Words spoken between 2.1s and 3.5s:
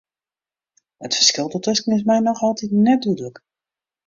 noch altiten net dúdlik.